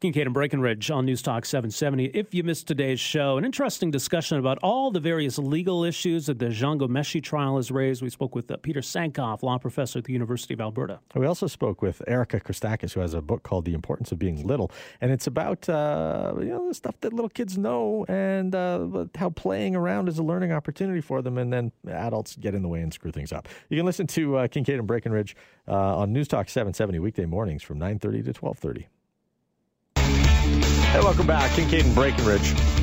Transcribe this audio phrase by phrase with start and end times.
[0.00, 2.06] Kingkade and Breakenridge on News Talk 770.
[2.06, 6.38] If you missed today's show, an interesting discussion about all the various legal issues that
[6.38, 8.02] the Jian Ghomeshi trial has raised.
[8.02, 11.00] We spoke with uh, Peter Sankoff, law professor at the University of Alberta.
[11.14, 14.46] We also spoke with Erica Christakis, who has a book called The Importance of Being
[14.46, 14.70] Little.
[15.00, 19.30] And it's about uh, you know the stuff that little kids know and uh, how
[19.30, 21.38] playing around is a learning opportunity for them.
[21.38, 23.48] And then adults get in the way and screw things up.
[23.70, 25.34] You can listen to uh, Kingkade and Breakenridge
[25.66, 28.86] uh, on News Talk 770 weekday mornings from 9.30 to 12.30.
[30.92, 31.50] Hey, welcome back.
[31.50, 32.76] Kingkade and Breakenridge.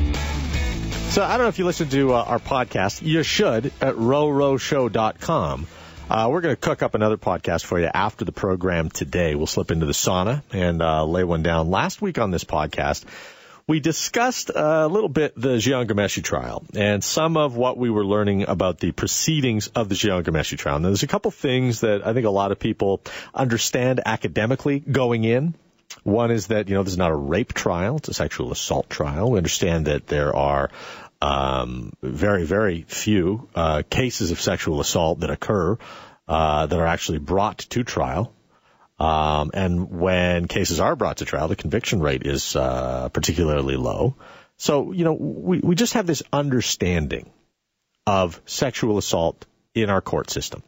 [1.10, 3.02] So I don't know if you listen to uh, our podcast.
[3.02, 5.66] You should at rowrowshow.com.
[6.08, 9.34] Uh, we're going to cook up another podcast for you after the program today.
[9.34, 11.70] We'll slip into the sauna and uh, lay one down.
[11.70, 13.04] Last week on this podcast,
[13.66, 18.04] we discussed a little bit the Jian Ghomeshi trial and some of what we were
[18.04, 20.78] learning about the proceedings of the Jian Ghomeshi trial.
[20.78, 23.00] Now, there's a couple things that I think a lot of people
[23.34, 25.54] understand academically going in
[26.02, 28.90] one is that, you know, this is not a rape trial, it's a sexual assault
[28.90, 29.30] trial.
[29.30, 30.70] We understand that there are
[31.22, 35.78] um, very, very few uh, cases of sexual assault that occur
[36.28, 38.34] uh, that are actually brought to trial.
[38.98, 44.16] Um, and when cases are brought to trial, the conviction rate is uh, particularly low.
[44.56, 47.30] So, you know, we, we just have this understanding
[48.06, 50.62] of sexual assault in our court system.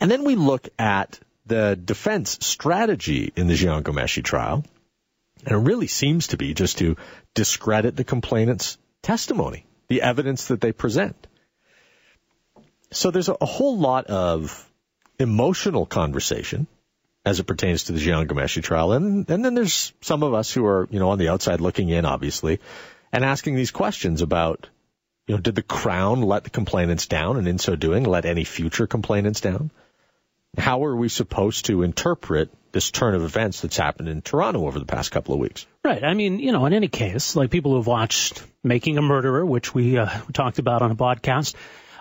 [0.00, 4.64] And then we look at the defense strategy in the Jian Ghomeshi trial,
[5.44, 6.96] and it really seems to be just to
[7.34, 11.26] discredit the complainant's testimony, the evidence that they present.
[12.90, 14.68] So there's a, whole lot of
[15.18, 16.66] emotional conversation
[17.24, 20.52] as it pertains to the Jian Ghomeshi trial, and, and then there's some of us
[20.52, 22.60] who are, you know, on the outside looking in, obviously,
[23.12, 24.68] and asking these questions about,
[25.26, 28.44] you know, did the Crown let the complainants down, and in so doing, let any
[28.44, 29.70] future complainants down?
[30.58, 34.78] How are we supposed to interpret this turn of events that's happened in Toronto over
[34.78, 35.66] the past couple of weeks?
[35.84, 36.02] Right.
[36.02, 39.44] I mean, you know, in any case, like people who have watched Making a Murderer,
[39.44, 41.54] which we uh, talked about on a podcast,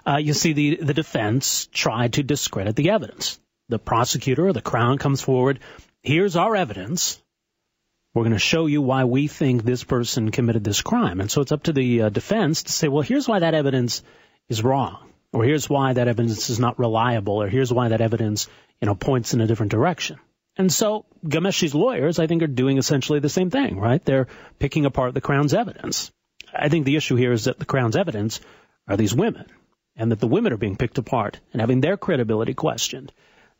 [0.08, 3.40] uh, you see the, the defense try to discredit the evidence.
[3.70, 5.60] The prosecutor or the Crown comes forward.
[6.02, 7.22] Here's our evidence.
[8.14, 11.20] We're going to show you why we think this person committed this crime.
[11.20, 14.04] And so it's up to the uh, defense to say, well, here's why that evidence
[14.48, 18.48] is wrong or here's why that evidence is not reliable, or here's why that evidence,
[18.82, 20.18] you know, points in a different direction.
[20.58, 24.04] And so Ghomeshi's lawyers, I think, are doing essentially the same thing, right?
[24.04, 24.28] They're
[24.60, 26.10] picking apart the Crown's evidence.
[26.58, 28.40] I think the issue here is that the Crown's evidence
[28.88, 29.46] are these women,
[29.98, 33.12] and that the women are being picked apart and having their credibility questioned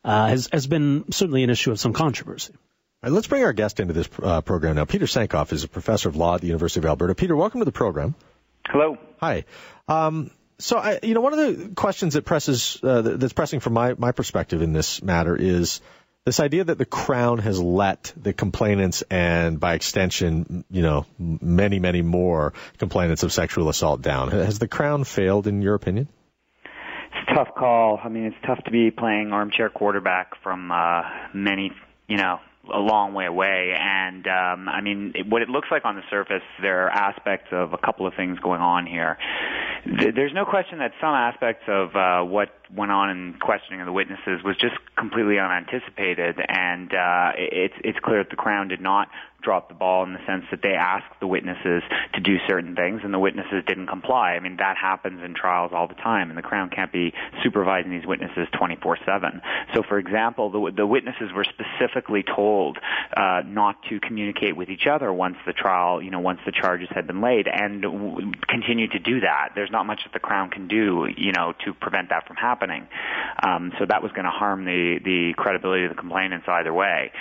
[0.06, 2.54] uh, has, has been certainly an issue of some controversy.
[2.54, 4.86] All right, let's bring our guest into this uh, program now.
[4.86, 7.16] Peter Sankoff is a professor of law at the University of Alberta.
[7.16, 8.16] Peter, welcome to the program.
[8.66, 8.98] Hello.
[9.20, 9.44] Hi.
[9.90, 13.74] Um, so, I, you know, one of the questions that presses uh, that's pressing from
[13.74, 15.82] my my perspective in this matter is
[16.26, 21.80] this idea that the Crown has let the complainants and, by extension, you know, many
[21.80, 24.32] many more complainants of sexual assault down.
[24.32, 26.08] Has the Crown failed, in your opinion?
[26.64, 28.00] It's a tough call.
[28.04, 31.72] I mean, it's tough to be playing armchair quarterback from uh, many,
[32.08, 32.40] you know,
[32.74, 33.76] a long way away.
[33.80, 37.50] And um, I mean, it, what it looks like on the surface, there are aspects
[37.52, 39.18] of a couple of things going on here.
[39.86, 43.86] Th- there's no question that some aspects of uh, what went on in questioning of
[43.86, 48.82] the witnesses was just completely unanticipated, and uh, it's it's clear that the Crown did
[48.82, 49.10] not
[49.46, 51.84] drop the ball in the sense that they asked the witnesses
[52.16, 54.32] to do certain things and the witnesses didn't comply.
[54.32, 57.14] I mean, that happens in trials all the time, and the Crown can't be
[57.44, 59.42] supervising these witnesses 24/7.
[59.74, 62.80] So, for example, the, the witnesses were specifically told
[63.16, 66.90] uh, not to communicate with each other once the trial, you know, once the charges
[66.90, 69.50] had been laid, and w- continue to do that.
[69.54, 72.88] There's not much that the Crown can do, you know, to prevent that from happening.
[73.46, 77.12] Um, so that was going to harm the the credibility of the complainants either way.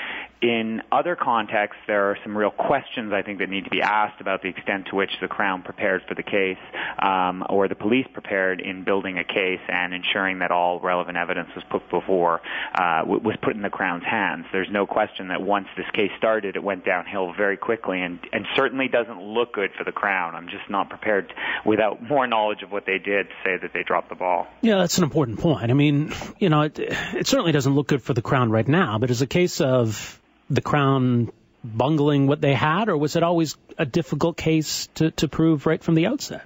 [0.44, 4.20] In other contexts, there are some real questions I think that need to be asked
[4.20, 6.58] about the extent to which the Crown prepared for the case
[6.99, 11.49] um, or the police prepared in building a case and ensuring that all relevant evidence
[11.56, 12.43] was put before
[12.75, 14.44] uh, was put in the Crown's hands.
[14.52, 18.44] There's no question that once this case started, it went downhill very quickly and, and
[18.55, 20.35] certainly doesn't look good for the Crown.
[20.35, 21.32] I'm just not prepared,
[21.64, 24.46] without more knowledge of what they did, to say that they dropped the ball.
[24.61, 25.70] Yeah, that's an important point.
[25.70, 28.99] I mean, you know, it, it certainly doesn't look good for the Crown right now,
[28.99, 30.20] but as a case of
[30.50, 31.31] the Crown
[31.62, 35.82] bungling what they had, or was it always a difficult case to, to prove right
[35.82, 36.43] from the outset?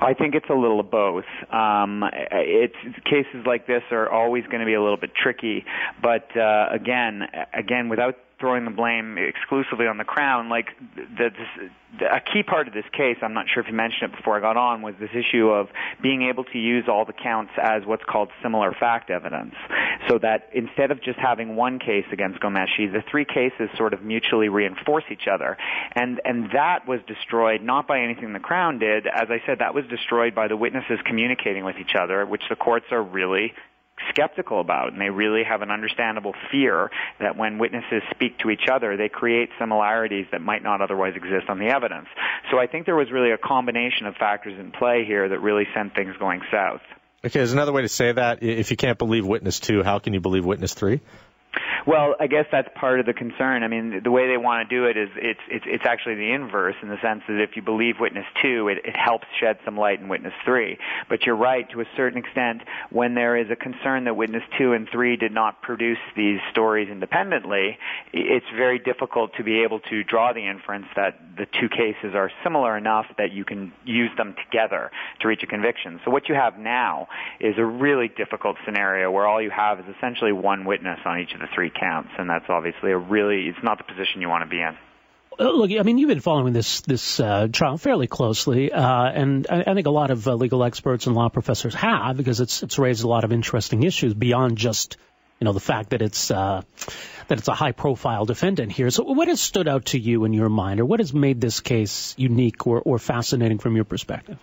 [0.00, 1.24] I think it's a little of both.
[1.50, 2.02] Um,
[2.32, 2.74] it's
[3.04, 5.64] cases like this are always going to be a little bit tricky,
[6.02, 7.22] but uh, again,
[7.54, 10.48] again, without throwing the blame exclusively on the crown.
[10.48, 14.10] Like the, the, a key part of this case, I'm not sure if you mentioned
[14.10, 15.68] it before I got on, was this issue of
[16.02, 19.54] being able to use all the counts as what's called similar fact evidence,
[20.08, 24.02] so that instead of just having one case against Ghomeshi, the three cases sort of
[24.02, 25.56] mutually reinforce each other,
[25.94, 29.06] and and that was destroyed not by anything the crown did.
[29.06, 32.56] As I said, that was destroyed by the witnesses communicating with each other, which the
[32.56, 33.52] courts are really
[34.10, 36.90] skeptical about, and they really have an understandable fear
[37.20, 41.48] that when witnesses speak to each other, they create similarities that might not otherwise exist
[41.48, 42.06] on the evidence.
[42.50, 45.66] So I think there was really a combination of factors in play here that really
[45.74, 46.80] sent things going south.
[47.24, 48.42] Okay, there's another way to say that.
[48.42, 51.00] If you can't believe witness two, how can you believe witness three?
[51.86, 53.62] Well, I guess that's part of the concern.
[53.62, 56.32] I mean, the way they want to do it is it's it's it's actually the
[56.32, 59.76] inverse in the sense that if you believe witness 2, it, it helps shed some
[59.76, 60.78] light in witness 3.
[61.08, 64.72] But you're right to a certain extent when there is a concern that witness 2
[64.72, 67.78] and 3 did not produce these stories independently,
[68.12, 72.30] it's very difficult to be able to draw the inference that the two cases are
[72.44, 74.90] similar enough that you can use them together
[75.20, 76.00] to reach a conviction.
[76.04, 77.08] So what you have now
[77.40, 81.32] is a really difficult scenario where all you have is essentially one witness on each
[81.34, 84.42] of the three counts, and that's obviously a really it's not the position you want
[84.42, 84.76] to be in.
[85.38, 89.46] Uh, look, I mean, you've been following this this uh, trial fairly closely, uh, and
[89.48, 92.62] I, I, think a lot of uh, legal experts and law professors have because it's
[92.62, 94.96] it's raised a lot of interesting issues beyond just
[95.40, 96.62] you know the fact that it's uh,
[97.28, 98.90] that it's a high profile defendant here.
[98.90, 101.60] So, what has stood out to you in your mind, or what has made this
[101.60, 104.38] case unique or, or fascinating from your perspective?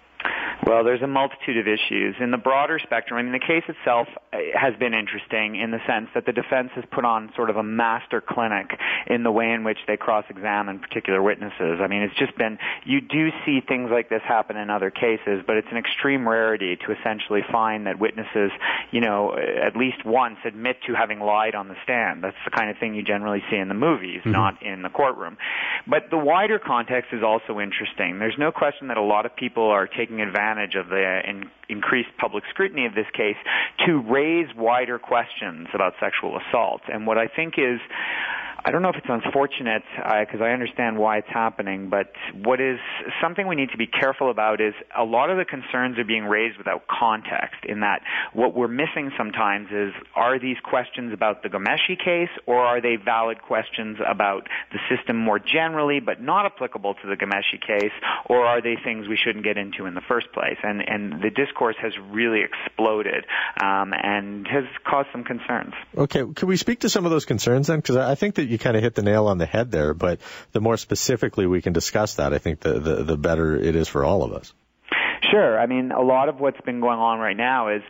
[0.66, 2.16] Well, there's a multitude of issues.
[2.20, 5.80] In the broader spectrum, I mean, the case itself uh, has been interesting in the
[5.88, 8.78] sense that the defense has put on sort of a master clinic
[9.08, 11.80] in the way in which they cross-examine particular witnesses.
[11.82, 15.44] I mean, it's just been, you do see things like this happen in other cases,
[15.48, 18.52] but it's an extreme rarity to essentially find that witnesses,
[18.92, 22.22] you know, at least once admit to having lied on the stand.
[22.22, 24.32] That's the kind of thing you generally see in the movies, mm-hmm.
[24.32, 25.38] not in the courtroom.
[25.88, 28.20] But the wider context is also interesting.
[28.20, 31.50] There's no question that a lot of people are taking advantage advantage of the in,
[31.70, 33.36] increased public scrutiny of this case
[33.86, 36.82] to raise wider questions about sexual assault.
[36.92, 37.80] And what I think is
[38.66, 42.12] I don't know if it's unfortunate because uh, I understand why it's happening, but
[42.44, 42.80] what is
[43.22, 46.26] something we need to be careful about is a lot of the concerns are being
[46.26, 47.64] raised without context.
[47.64, 48.02] In that,
[48.34, 52.96] what we're missing sometimes is are these questions about the Ghomeshi case, or are they
[52.98, 57.94] valid questions about the system more generally, but not applicable to the Ghomeshi case,
[58.26, 60.58] or are they things we shouldn't get into in the first place?
[60.64, 63.26] And and the discourse has really exploded
[63.62, 65.74] um, and has caused some concerns.
[65.98, 67.80] Okay, can we speak to some of those concerns then?
[67.80, 70.20] Because I think that you kind of hit the nail on the head there, but
[70.52, 73.88] the more specifically we can discuss that, I think the, the, the better it is
[73.88, 74.54] for all of us.
[75.32, 75.60] Sure.
[75.60, 77.82] I mean, a lot of what's been going on right now is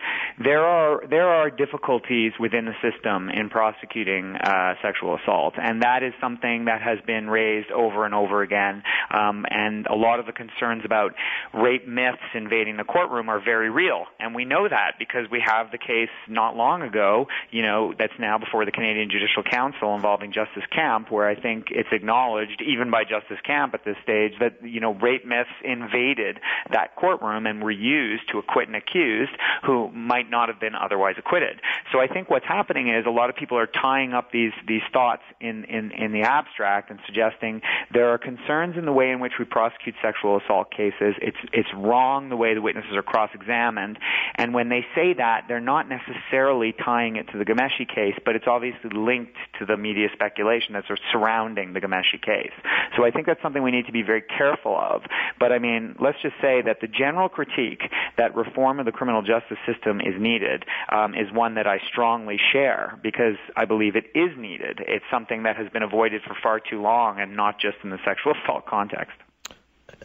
[0.43, 6.01] there are there are difficulties within the system in prosecuting uh, sexual assault, and that
[6.01, 8.81] is something that has been raised over and over again.
[9.11, 11.13] Um, and a lot of the concerns about
[11.53, 15.71] rape myths invading the courtroom are very real, and we know that because we have
[15.71, 20.31] the case not long ago, you know, that's now before the Canadian Judicial Council involving
[20.33, 24.63] Justice Camp, where I think it's acknowledged even by Justice Camp at this stage that
[24.63, 26.39] you know rape myths invaded
[26.71, 29.31] that courtroom courtroom and were used to acquit an accused
[29.65, 31.59] who might not have been otherwise acquitted.
[31.91, 34.81] So I think what's happening is a lot of people are tying up these these
[34.93, 37.61] thoughts in in, in the abstract and suggesting
[37.93, 41.15] there are concerns in the way in which we prosecute sexual assault cases.
[41.21, 43.97] It's it's wrong the way the witnesses are cross-examined,
[44.35, 48.35] and when they say that, they're not necessarily tying it to the Ghomeshi case, but
[48.35, 52.53] it's obviously linked to the media speculation that's surrounding the Ghomeshi case.
[52.95, 55.01] So I think that's something we need to be very careful of.
[55.39, 57.82] But I mean, let's just say that the general general critique
[58.18, 62.38] that reform of the criminal justice system is needed um, is one that I strongly
[62.51, 64.80] share because I believe it is needed.
[64.88, 67.98] It's something that has been avoided for far too long and not just in the
[68.06, 69.18] sexual assault context.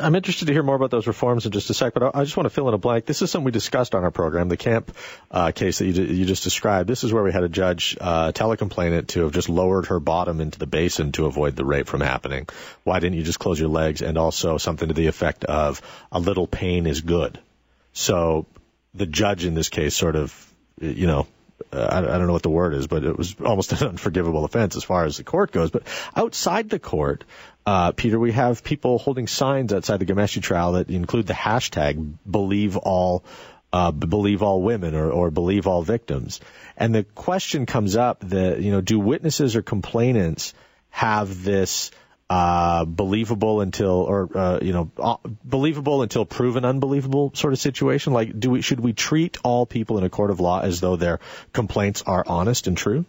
[0.00, 2.36] I'm interested to hear more about those reforms in just a sec, but I just
[2.36, 3.06] want to fill in a blank.
[3.06, 4.96] This is something we discussed on our program, the camp
[5.30, 6.88] uh, case that you, you, just described.
[6.88, 9.86] This is where we had a judge uh, tell a complainant to have just lowered
[9.86, 12.48] her bottom into the basin to avoid the rape from happening.
[12.82, 14.02] Why didn't you just close your legs?
[14.02, 17.38] And also something to the effect of a little pain is good.
[17.92, 18.46] So
[18.94, 21.26] the judge in this case sort of, you know,
[21.72, 24.44] uh, I, I don't know what the word is, but it was almost an unforgivable
[24.44, 25.70] offense as far as the court goes.
[25.70, 25.84] But
[26.16, 27.24] outside the court,
[27.66, 32.14] uh, Peter, we have people holding signs outside the Ghomeshi trial that include the hashtag
[32.30, 33.24] believe all,
[33.72, 36.40] uh, believe all women or, or believe all victims.
[36.76, 40.52] And the question comes up that, you know, do witnesses or complainants
[40.90, 41.90] have this
[42.28, 48.12] uh, believable until, or uh, you know, uh, believable until proven unbelievable sort of situation?
[48.12, 50.96] Like, do we should we treat all people in a court of law as though
[50.96, 51.20] their
[51.52, 53.04] complaints are honest and true?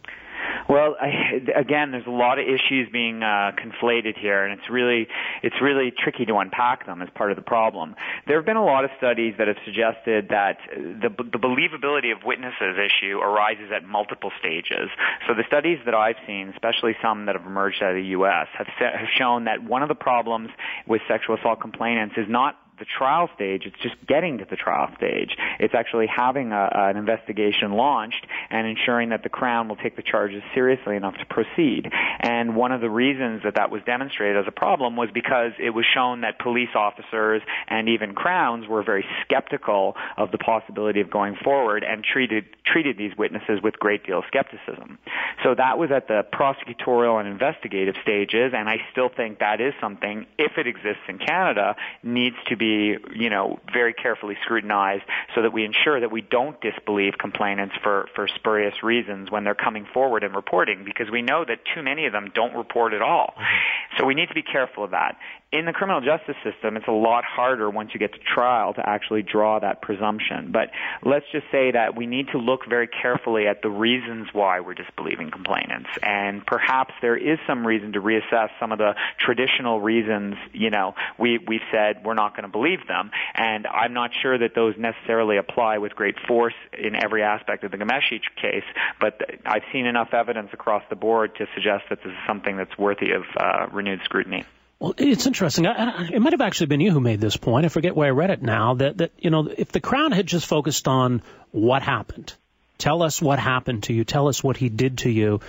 [0.67, 5.07] Well, I, again, there's a lot of issues being uh, conflated here, and it's really
[5.43, 7.95] it's really tricky to unpack them as part of the problem.
[8.27, 12.24] There have been a lot of studies that have suggested that the, the believability of
[12.25, 14.89] witnesses issue arises at multiple stages.
[15.27, 18.48] So the studies that I've seen, especially some that have emerged out of the U.S.,
[18.57, 20.50] have, have shown that one of the problems
[20.88, 23.63] with sexual assault complainants is not the trial stage.
[23.65, 25.36] It's just getting to the trial stage.
[25.60, 30.01] It's actually having a, an investigation launched and ensuring that the Crown will take the
[30.01, 31.89] charges seriously enough to proceed.
[32.20, 35.72] And one of the reasons that that was demonstrated as a problem was because it
[35.72, 41.10] was shown that police officers and even Crowns were very skeptical of the possibility of
[41.10, 44.98] going forward and treated treated these witnesses with great deal of skepticism.
[45.44, 49.74] So that was at the prosecutorial and investigative stages, and I still think that is
[49.79, 55.03] something, if it exists in Canada, needs to be be, you know, very carefully scrutinized
[55.34, 59.55] so that we ensure that we don't disbelieve complainants for, for spurious reasons when they're
[59.55, 63.01] coming forward and reporting because we know that too many of them don't report at
[63.01, 63.34] all.
[63.38, 63.98] Mm-hmm.
[63.98, 65.17] So we need to be careful of that
[65.52, 68.88] in the criminal justice system, it's a lot harder once you get to trial to
[68.88, 70.52] actually draw that presumption.
[70.52, 70.72] But
[71.02, 74.74] let's just say that we need to look very carefully at the reasons why we're
[74.74, 75.90] disbelieving complainants.
[76.04, 80.94] And perhaps there is some reason to reassess some of the traditional reasons, you know,
[81.18, 83.12] we, we've said we're not going to believe them.
[83.34, 87.72] And I'm not sure that those necessarily apply with great force in every aspect of
[87.72, 88.66] the Ghomeshi case,
[89.00, 92.78] but I've seen enough evidence across the board to suggest that this is something that's
[92.78, 94.44] worthy of uh, renewed scrutiny.
[94.86, 95.65] Well, it's interesting.
[95.65, 97.65] I, I, it might have actually been you who made this point.
[97.65, 98.75] I forget where I read it now.
[98.75, 102.36] That that you know, if the Crown had just focused on what happened,
[102.77, 105.42] tell us what happened to you, tell us what he did to you,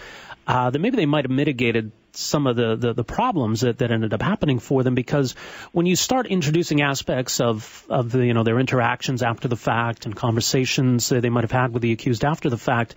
[0.47, 3.91] uh, then maybe they might have mitigated some of the, the, the, problems that, that
[3.91, 5.35] ended up happening for them because
[5.73, 10.07] when you start introducing aspects of, of the, you know, their interactions after the fact
[10.07, 12.95] and conversations that they might have had with the accused after the fact,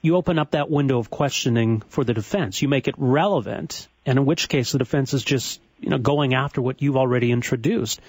[0.00, 2.62] you open up that window of questioning for the defense.
[2.62, 6.34] You make it relevant, and in which case the defense is just you know, going
[6.34, 8.00] after what you've already introduced.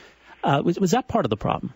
[0.44, 1.74] Uh, was, was that part of the problem?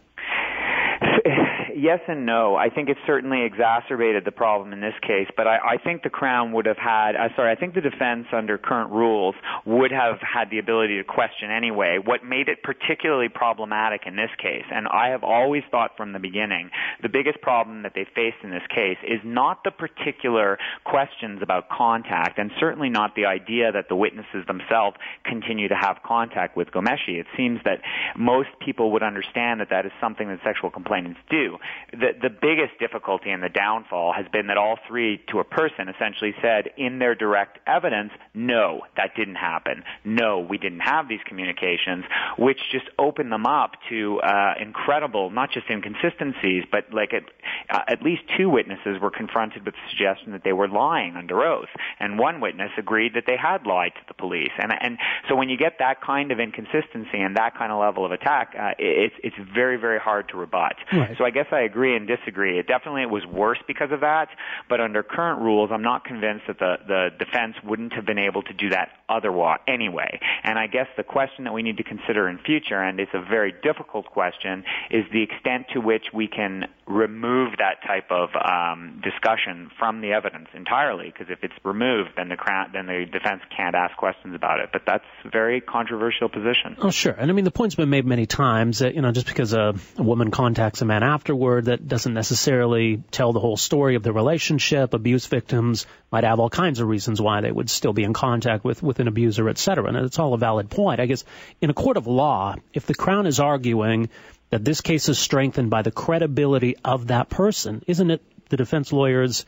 [1.77, 2.55] Yes and no.
[2.55, 6.09] I think it certainly exacerbated the problem in this case, but I, I think the
[6.09, 10.17] Crown would have had, uh, sorry, I think the defense under current rules would have
[10.21, 11.99] had the ability to question anyway.
[12.03, 16.19] What made it particularly problematic in this case, and I have always thought from the
[16.19, 21.41] beginning, the biggest problem that they faced in this case is not the particular questions
[21.43, 26.57] about contact, and certainly not the idea that the witnesses themselves continue to have contact
[26.57, 27.19] with Ghomeshi.
[27.19, 27.81] It seems that
[28.17, 31.57] most people would understand that that is something that sexual complainants do
[31.91, 35.89] the, the biggest difficulty and the downfall has been that all three, to a person,
[35.89, 39.83] essentially said in their direct evidence, no, that didn't happen.
[40.03, 42.05] No, we didn't have these communications,
[42.37, 47.23] which just opened them up to uh, incredible, not just inconsistencies, but like at,
[47.69, 51.43] uh, at least two witnesses were confronted with the suggestion that they were lying under
[51.43, 51.69] oath,
[51.99, 54.51] and one witness agreed that they had lied to the police.
[54.57, 54.97] And and
[55.27, 58.55] so when you get that kind of inconsistency and that kind of level of attack,
[58.59, 60.75] uh, it's it's very very hard to rebut.
[60.91, 61.15] Right.
[61.17, 62.59] So I guess I agree and disagree.
[62.59, 64.29] It definitely was worse because of that,
[64.69, 68.43] but under current rules, I'm not convinced that the, the defense wouldn't have been able
[68.43, 70.19] to do that otherwise anyway.
[70.43, 73.21] And I guess the question that we need to consider in future, and it's a
[73.21, 79.01] very difficult question, is the extent to which we can remove that type of um,
[79.03, 81.05] discussion from the evidence entirely.
[81.11, 82.37] Because if it's removed, then the
[82.73, 84.69] then the defense can't ask questions about it.
[84.71, 86.77] But that's a very controversial position.
[86.79, 87.13] Oh, sure.
[87.13, 89.73] And I mean, the point's been made many times that you know just because a,
[89.97, 91.03] a woman contacts a man
[91.47, 94.93] afterward that doesn't necessarily tell the whole story of the relationship.
[94.93, 98.65] Abuse victims might have all kinds of reasons why they would still be in contact
[98.65, 99.87] with, with an abuser, et cetera.
[99.87, 100.99] And it's all a valid point.
[100.99, 101.23] I guess
[101.61, 104.09] in a court of law, if the Crown is arguing
[104.49, 108.91] that this case is strengthened by the credibility of that person, isn't it the defense
[108.91, 109.45] lawyer's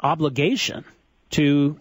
[0.00, 0.84] obligation
[1.30, 1.76] to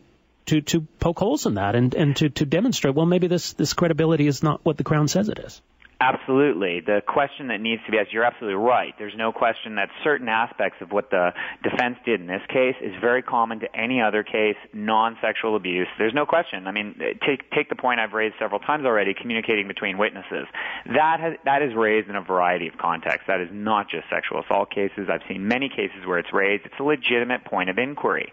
[0.45, 3.73] to to poke holes in that and, and to, to demonstrate, well, maybe this, this
[3.73, 5.61] credibility is not what the Crown says it is?
[6.01, 6.79] Absolutely.
[6.79, 8.93] The question that needs to be asked, you're absolutely right.
[8.97, 12.93] There's no question that certain aspects of what the defense did in this case is
[13.01, 15.89] very common to any other case, non-sexual abuse.
[15.97, 16.67] There's no question.
[16.67, 16.95] I mean,
[17.27, 20.47] take, take the point I've raised several times already, communicating between witnesses.
[20.85, 23.27] That has, that is raised in a variety of contexts.
[23.27, 25.09] That is not just sexual assault cases.
[25.11, 26.65] I've seen many cases where it's raised.
[26.65, 28.31] It's a legitimate point of inquiry.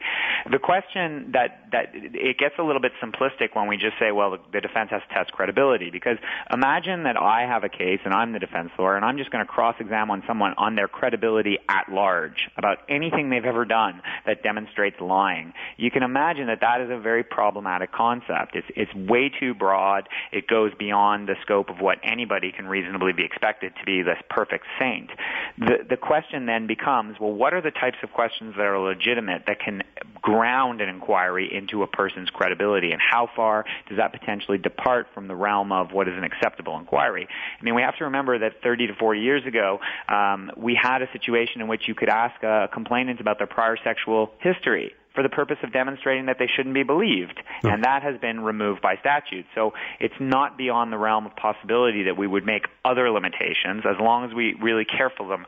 [0.48, 4.30] The question that, that, it gets a little bit simplistic when we just say, well,
[4.30, 6.18] the, the defense has to test credibility because
[6.52, 9.30] imagine that I have have a case and I'm the defense lawyer and I'm just
[9.30, 14.42] going to cross-examine someone on their credibility at large about anything they've ever done that
[14.42, 18.54] demonstrates lying, you can imagine that that is a very problematic concept.
[18.54, 20.08] It's, it's way too broad.
[20.32, 24.18] It goes beyond the scope of what anybody can reasonably be expected to be this
[24.28, 25.10] perfect saint.
[25.58, 29.44] The, the question then becomes, well, what are the types of questions that are legitimate
[29.46, 29.82] that can
[30.20, 35.28] ground an inquiry into a person's credibility and how far does that potentially depart from
[35.28, 37.28] the realm of what is an acceptable inquiry?
[37.60, 41.02] I mean, we have to remember that 30 to 40 years ago, um, we had
[41.02, 45.22] a situation in which you could ask a complainant about their prior sexual history for
[45.22, 47.40] the purpose of demonstrating that they shouldn't be believed.
[47.64, 49.46] And that has been removed by statute.
[49.54, 53.96] So it's not beyond the realm of possibility that we would make other limitations as
[53.98, 55.46] long as we really careful them,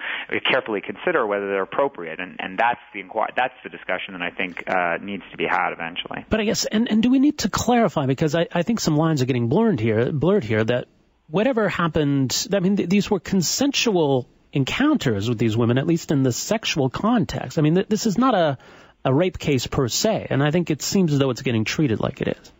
[0.51, 2.19] carefully consider whether they're appropriate.
[2.19, 5.47] And, and that's the inquir- that's the discussion that I think uh, needs to be
[5.47, 6.25] had eventually.
[6.29, 8.97] But I guess, and, and do we need to clarify because I, I think some
[8.97, 10.89] lines are getting blurred here, blurred here that
[11.31, 16.23] whatever happened, I mean, th- these were consensual encounters with these women, at least in
[16.23, 17.59] the sexual context.
[17.59, 18.59] I mean, th- this is not a
[19.05, 22.01] a rape case per se, and I think it seems as though it's getting treated
[22.01, 22.53] like it is.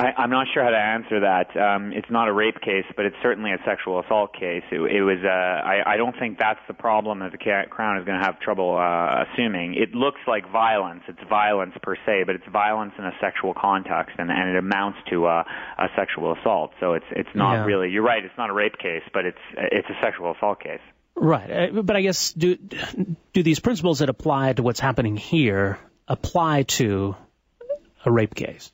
[0.00, 1.54] I, I'm not sure how to answer that.
[1.54, 4.62] Um, it's not a rape case, but it's certainly a sexual assault case.
[4.72, 5.18] It, it was.
[5.22, 8.40] Uh, I, I don't think that's the problem that the Crown is going to have
[8.40, 9.74] trouble uh, assuming.
[9.74, 11.02] It looks like violence.
[11.06, 14.98] It's violence per se, but it's violence in a sexual context, and, and it amounts
[15.10, 15.44] to uh,
[15.78, 16.72] a sexual assault.
[16.80, 17.64] So it's it's not yeah.
[17.64, 17.90] really.
[17.90, 18.24] You're right.
[18.24, 20.80] It's not a rape case, but it's it's a sexual assault case.
[21.14, 25.78] Right, uh, but I guess do do these principles that apply to what's happening here
[26.08, 27.16] apply to
[28.06, 28.72] a rape case?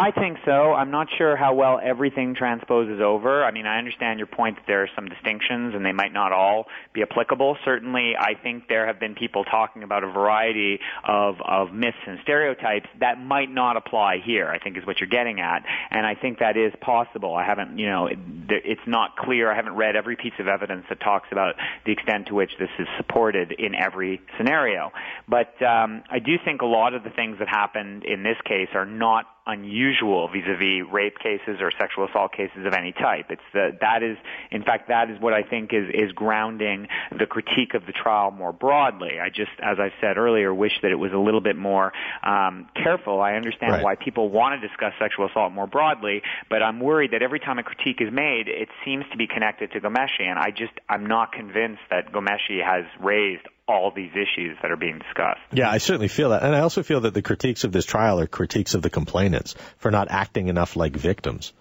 [0.00, 0.74] I think so.
[0.74, 3.44] I'm not sure how well everything transposes over.
[3.44, 6.30] I mean, I understand your point that there are some distinctions and they might not
[6.30, 7.56] all be applicable.
[7.64, 12.20] Certainly, I think there have been people talking about a variety of, of myths and
[12.22, 15.64] stereotypes that might not apply here, I think is what you're getting at.
[15.90, 17.34] And I think that is possible.
[17.34, 18.18] I haven't, you know, it,
[18.50, 19.50] it's not clear.
[19.50, 22.70] I haven't read every piece of evidence that talks about the extent to which this
[22.78, 24.92] is supported in every scenario.
[25.28, 28.68] But um, I do think a lot of the things that happened in this case
[28.74, 33.26] are not unusual vis-a-vis rape cases or sexual assault cases of any type.
[33.30, 34.18] It's the, that is,
[34.50, 36.86] in fact, that is what I think is, is grounding
[37.18, 39.18] the critique of the trial more broadly.
[39.18, 42.68] I just, as I said earlier, wish that it was a little bit more um,
[42.76, 43.22] careful.
[43.22, 43.82] I understand right.
[43.82, 47.58] why people want to discuss sexual assault more broadly, but I'm worried that every time
[47.58, 51.06] a critique is made, it seems to be connected to Ghomeshi, and I just, I'm
[51.06, 55.40] not convinced that Ghomeshi has raised all these issues that are being discussed.
[55.52, 56.42] Yeah, I certainly feel that.
[56.42, 59.54] And I also feel that the critiques of this trial are critiques of the complainants
[59.76, 61.52] for not acting enough like victims.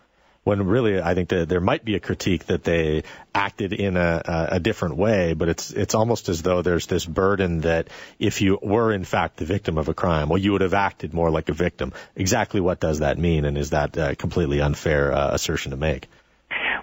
[0.45, 3.03] When really, I think that there might be a critique that they
[3.35, 7.59] acted in a, a different way, but it's it's almost as though there's this burden
[7.61, 10.73] that if you were in fact the victim of a crime, well, you would have
[10.73, 11.91] acted more like a victim.
[12.15, 16.07] Exactly what does that mean, and is that a completely unfair uh, assertion to make?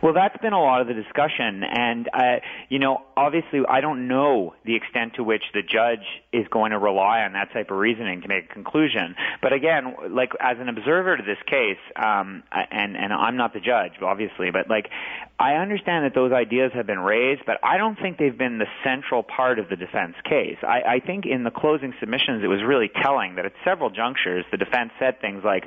[0.04, 2.36] Well, that's been a lot of the discussion, and uh,
[2.68, 6.78] you know, obviously, I don't know the extent to which the judge is going to
[6.78, 9.16] rely on that type of reasoning to make a conclusion.
[9.40, 13.60] But again, like as an observer to this case, um, and and I'm not the
[13.60, 14.90] judge, obviously, but like
[15.40, 18.68] I understand that those ideas have been raised, but I don't think they've been the
[18.84, 20.58] central part of the defense case.
[20.62, 24.44] I, I think in the closing submissions, it was really telling that at several junctures,
[24.50, 25.64] the defense said things like,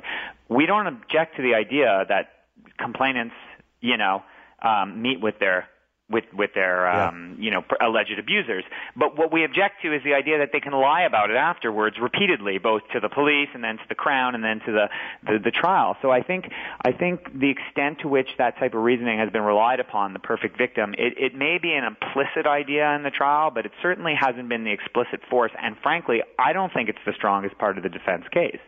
[0.48, 2.34] "We don't object to the idea that."
[2.78, 3.34] complainants
[3.80, 4.22] you know,
[4.62, 5.68] um, meet with their
[6.10, 7.44] with with their um, yeah.
[7.44, 8.64] you know alleged abusers.
[8.96, 11.96] But what we object to is the idea that they can lie about it afterwards
[12.00, 14.88] repeatedly, both to the police and then to the crown and then to the
[15.24, 15.96] the, the trial.
[16.00, 16.50] So I think
[16.82, 20.18] I think the extent to which that type of reasoning has been relied upon, the
[20.18, 24.14] perfect victim, it, it may be an implicit idea in the trial, but it certainly
[24.18, 25.52] hasn't been the explicit force.
[25.62, 28.60] And frankly, I don't think it's the strongest part of the defense case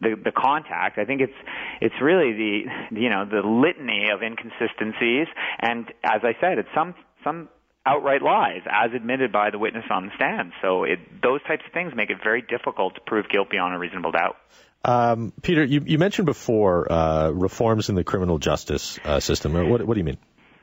[0.00, 0.98] the the contact.
[0.98, 1.38] I think it's
[1.80, 5.26] it's really the you know the litany of inconsistencies,
[5.60, 7.48] and as I said, it's some some
[7.86, 10.52] outright lies, as admitted by the witness on the stand.
[10.62, 13.78] So it, those types of things make it very difficult to prove guilt beyond a
[13.78, 14.36] reasonable doubt.
[14.84, 19.52] Um, Peter, you, you mentioned before uh, reforms in the criminal justice uh, system.
[19.52, 20.18] What, what do you mean?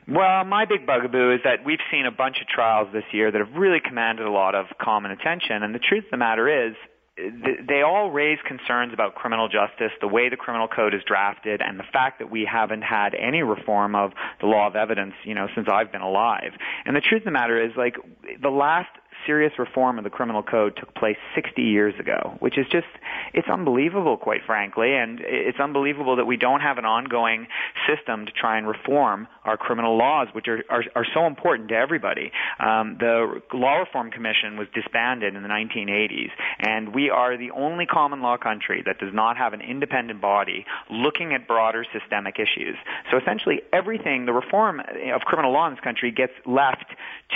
[0.08, 3.38] Well, my big bugaboo is that we've seen a bunch of trials this year that
[3.38, 6.74] have really commanded a lot of common attention, and the truth of the matter is
[7.16, 11.78] they all raise concerns about criminal justice, the way the criminal code is drafted, and
[11.78, 15.46] the fact that we haven't had any reform of the law of evidence, you know,
[15.54, 16.52] since I've been alive.
[16.86, 17.96] And the truth of the matter is, like,
[18.40, 18.88] the last
[19.26, 22.86] serious reform of the criminal code took place 60 years ago, which is just,
[23.34, 27.46] it's unbelievable, quite frankly, and it's unbelievable that we don't have an ongoing
[27.86, 31.74] system to try and reform our criminal laws, which are, are, are so important to
[31.74, 32.32] everybody.
[32.60, 36.30] Um, the Law Reform Commission was disbanded in the 1980s,
[36.60, 40.64] and we are the only common law country that does not have an independent body
[40.90, 42.76] looking at broader systemic issues.
[43.10, 46.86] So essentially, everything, the reform of criminal law in this country gets left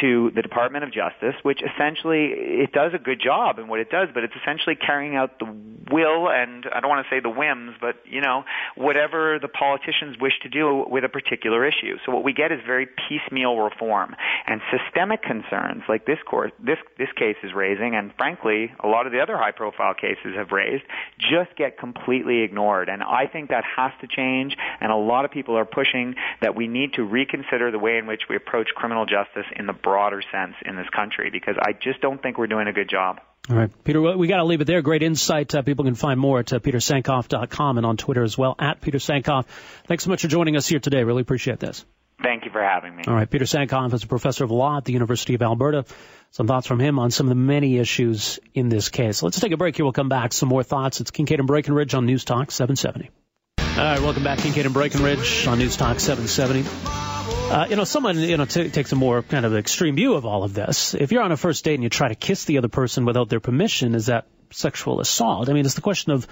[0.01, 3.91] to the Department of Justice, which essentially it does a good job in what it
[3.91, 5.47] does, but it's essentially carrying out the
[5.91, 10.17] will and I don't want to say the whims, but you know whatever the politicians
[10.21, 11.97] wish to do with a particular issue.
[12.05, 16.79] So what we get is very piecemeal reform and systemic concerns like this court, this
[16.99, 20.85] this case is raising, and frankly a lot of the other high-profile cases have raised,
[21.19, 22.89] just get completely ignored.
[22.89, 24.57] And I think that has to change.
[24.81, 28.07] And a lot of people are pushing that we need to reconsider the way in
[28.07, 32.01] which we approach criminal justice in the broader sense in this country because I just
[32.01, 33.19] don't think we're doing a good job.
[33.51, 34.83] All right, Peter, we got to leave it there.
[34.83, 35.53] Great insight.
[35.53, 38.99] Uh, people can find more at uh, petersankoff.com and on Twitter as well, at Peter
[38.99, 39.47] Sankoff.
[39.87, 41.03] Thanks so much for joining us here today.
[41.03, 41.85] Really appreciate this.
[42.23, 43.03] Thank you for having me.
[43.09, 45.85] All right, Peter Sankoff is a professor of law at the University of Alberta.
[46.31, 49.23] Some thoughts from him on some of the many issues in this case.
[49.23, 49.85] Let's take a break here.
[49.85, 50.33] We'll come back.
[50.33, 51.01] Some more thoughts.
[51.01, 53.11] It's Kingkade and Breakenridge on News Talk 770.
[53.59, 57.06] All right, welcome back, Kingkade and Breakenridge on News Talk 770.
[57.49, 60.27] Uh, you know, someone you know t- takes a more kind of extreme view of
[60.27, 60.95] all of this.
[60.95, 63.29] If you're on a first date and you try to kiss the other person without
[63.29, 65.49] their permission, is that sexual assault?
[65.49, 66.27] I mean, it's the question of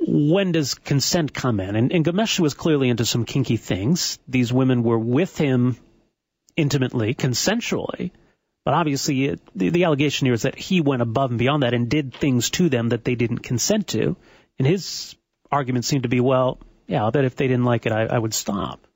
[0.00, 1.76] when does consent come in?
[1.76, 4.18] And, and Ghomeshi was clearly into some kinky things.
[4.26, 5.76] These women were with him
[6.56, 8.10] intimately, consensually.
[8.64, 11.74] But obviously, it, the, the allegation here is that he went above and beyond that
[11.74, 14.16] and did things to them that they didn't consent to.
[14.58, 15.14] And his
[15.50, 18.18] argument seemed to be, well, yeah, I bet if they didn't like it, I, I
[18.18, 18.86] would stop.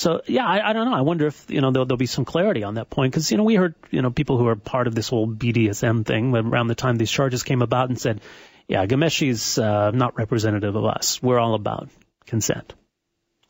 [0.00, 0.96] So yeah, I, I don't know.
[0.96, 3.36] I wonder if you know there'll, there'll be some clarity on that point because you
[3.36, 6.68] know we heard you know people who are part of this whole BDSM thing around
[6.68, 8.22] the time these charges came about and said,
[8.66, 11.22] yeah, Ghomeshi's uh, not representative of us.
[11.22, 11.90] We're all about
[12.24, 12.72] consent.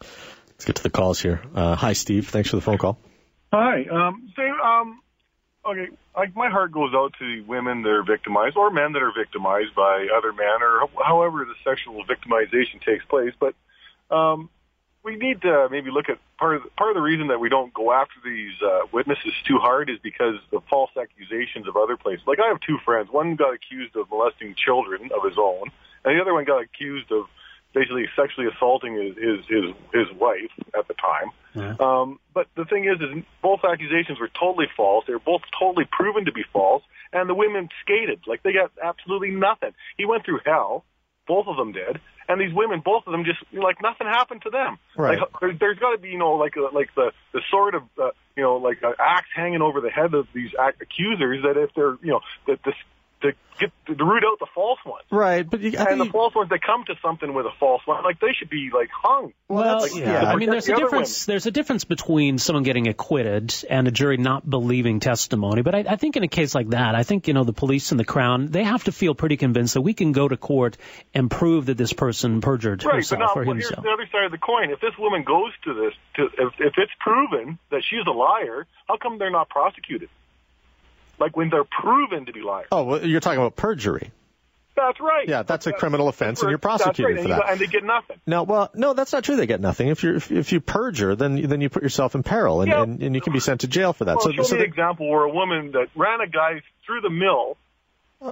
[0.01, 1.41] Let's get to the calls here.
[1.55, 2.29] Uh, hi, Steve.
[2.29, 2.99] Thanks for the phone call.
[3.53, 3.85] Hi.
[3.85, 5.01] Um, so, um,
[5.65, 5.87] okay,
[6.17, 9.13] like my heart goes out to the women that are victimized or men that are
[9.17, 13.35] victimized by other men or however the sexual victimization takes place.
[13.39, 13.55] But
[14.13, 14.51] um,
[15.03, 17.49] we need to maybe look at part of the, part of the reason that we
[17.49, 21.97] don't go after these uh, witnesses too hard is because of false accusations of other
[21.97, 22.25] places.
[22.27, 23.09] Like I have two friends.
[23.11, 25.71] One got accused of molesting children of his own,
[26.05, 27.27] and the other one got accused of
[27.73, 31.31] basically sexually assaulting his his his, his wife at the time.
[31.55, 31.75] Yeah.
[31.81, 35.05] Um, but the thing is, is both accusations were totally false.
[35.07, 36.83] They were both totally proven to be false,
[37.13, 39.73] and the women skated like they got absolutely nothing.
[39.97, 40.85] He went through hell.
[41.27, 44.51] Both of them did, and these women, both of them, just like nothing happened to
[44.51, 44.79] them.
[44.97, 45.19] Right.
[45.19, 47.83] Like, there, there's got to be, you know, like a, like the the sort of,
[48.01, 51.71] uh, you know, like an axe hanging over the head of these accusers that if
[51.75, 52.75] they're, you know, that this
[53.23, 55.05] to get to root out the false ones.
[55.11, 57.83] Right, but you, I and the false ones that come to something with a false
[57.87, 59.33] one, like they should be like hung.
[59.49, 60.25] Well, like, yeah.
[60.25, 61.27] I mean, there's the a difference.
[61.27, 61.33] Women.
[61.35, 65.63] There's a difference between someone getting acquitted and a jury not believing testimony.
[65.63, 67.91] But I, I think in a case like that, I think you know the police
[67.91, 70.77] and the crown they have to feel pretty convinced that we can go to court
[71.15, 73.85] and prove that this person perjured right, herself but now, or well, himself.
[73.85, 74.71] Here's the other side of the coin.
[74.71, 78.67] If this woman goes to this, to, if, if it's proven that she's a liar,
[78.89, 80.09] how come they're not prosecuted?
[81.21, 82.69] Like when they're proven to be liars.
[82.73, 84.11] Oh, well, you're talking about perjury.
[84.77, 85.29] That's right.
[85.29, 87.23] Yeah, that's a criminal offense, and you're prosecuted right.
[87.23, 87.51] for that.
[87.51, 88.19] and they get nothing.
[88.27, 89.37] No, well, no, that's not true.
[89.37, 89.89] They get nothing.
[89.89, 92.83] If you if, if you perjure, then then you put yourself in peril, and, yeah.
[92.83, 94.17] and, and you can be sent to jail for that.
[94.17, 97.03] Well, so, show so me an example where a woman that ran a guy through
[97.03, 97.59] the mill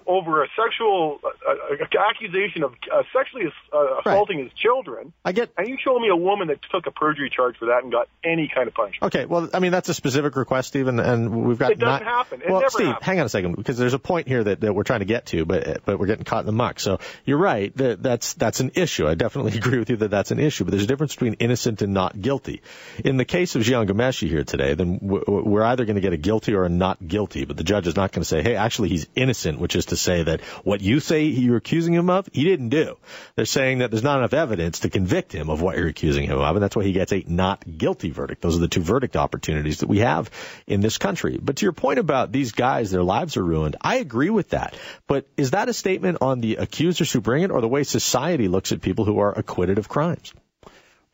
[0.06, 4.50] over a sexual uh, accusation of uh, sexually uh, assaulting right.
[4.50, 5.12] his children.
[5.24, 5.50] I get.
[5.56, 8.08] And you show me a woman that took a perjury charge for that and got
[8.22, 9.14] any kind of punishment.
[9.14, 11.72] Okay, well, I mean that's a specific request, Stephen, and we've got.
[11.72, 12.42] It doesn't not, happen.
[12.42, 13.06] It well, never Steve, happens.
[13.06, 15.26] hang on a second, because there's a point here that, that we're trying to get
[15.26, 16.80] to, but but we're getting caught in the muck.
[16.80, 17.74] So you're right.
[17.76, 19.08] That that's that's an issue.
[19.08, 20.64] I definitely agree with you that that's an issue.
[20.64, 22.60] But there's a difference between innocent and not guilty.
[23.04, 26.18] In the case of Jian Ghomeshi here today, then we're either going to get a
[26.18, 27.46] guilty or a not guilty.
[27.46, 29.96] But the judge is not going to say, hey, actually he's innocent, which is to
[29.96, 32.96] say that what you say you're accusing him of, he didn't do.
[33.36, 36.38] They're saying that there's not enough evidence to convict him of what you're accusing him
[36.38, 38.42] of, and that's why he gets a not guilty verdict.
[38.42, 40.30] Those are the two verdict opportunities that we have
[40.66, 41.38] in this country.
[41.42, 44.76] But to your point about these guys, their lives are ruined, I agree with that.
[45.06, 48.48] But is that a statement on the accusers who bring it, or the way society
[48.48, 50.34] looks at people who are acquitted of crimes?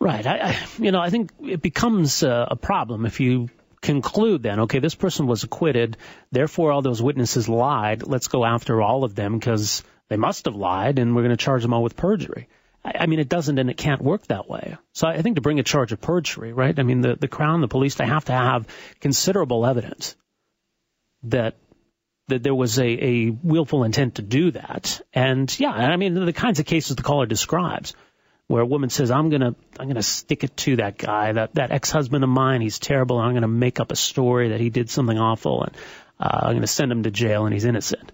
[0.00, 0.27] Right.
[0.27, 3.48] I, I you know, I think it becomes a, a problem if you
[3.85, 5.97] conclude then, okay, this person was acquitted,
[6.33, 8.03] therefore all those witnesses lied.
[8.03, 11.44] Let's go after all of them because they must have lied, and we're going to
[11.44, 12.49] charge them all with perjury.
[12.85, 14.77] I, I mean, it doesn't and it can't work that way.
[14.92, 16.79] So I think to bring a charge of perjury, right?
[16.79, 18.66] I mean, the the crown, the police, they have to have
[19.01, 20.16] considerable evidence
[21.25, 21.57] that
[22.29, 25.01] that there was a, a willful intent to do that.
[25.12, 27.94] And yeah, I mean, the kinds of cases the caller describes
[28.47, 31.55] where a woman says, I'm going to, I'm to stick it to that guy, that,
[31.55, 33.19] that ex-husband of mine, he's terrible.
[33.19, 35.77] I'm going to make up a story that he did something awful and
[36.21, 38.13] uh, I'm going to send him to jail and he's innocent.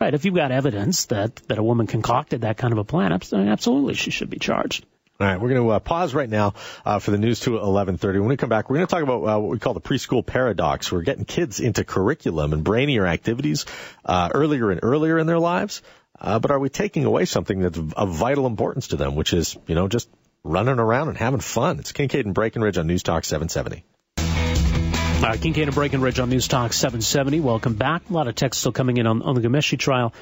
[0.00, 0.14] Right.
[0.14, 3.94] If you've got evidence that, that a woman concocted that kind of a plan, absolutely
[3.94, 4.86] she should be charged.
[5.20, 8.20] All right, we're going to uh, pause right now uh, for the news to 11:30.
[8.20, 10.24] When we come back, we're going to talk about uh, what we call the preschool
[10.24, 10.90] paradox.
[10.90, 13.66] We're getting kids into curriculum and brainier activities
[14.02, 15.82] uh, earlier and earlier in their lives.
[16.20, 19.56] Uh, but are we taking away something that's of vital importance to them, which is,
[19.66, 20.08] you know, just
[20.44, 21.78] running around and having fun?
[21.78, 23.84] It's Kingkade and Breakenridge on News Talk 770.
[24.18, 27.40] Uh, Kingkade and Breakenridge on News Talk 770.
[27.40, 28.02] Welcome back.
[28.10, 30.12] A lot of text still coming in on, on the Ghomeshi trial.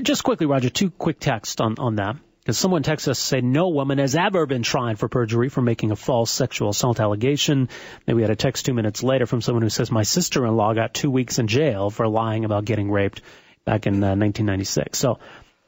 [0.00, 2.16] Just quickly, Roger, two quick texts on, on that.
[2.40, 5.90] Because someone texts us say no woman has ever been tried for perjury for making
[5.90, 7.68] a false sexual assault allegation.
[8.04, 10.94] Then we had a text two minutes later from someone who says my sister-in-law got
[10.94, 13.20] two weeks in jail for lying about getting raped
[13.64, 14.96] back in uh, 1996.
[14.96, 15.18] So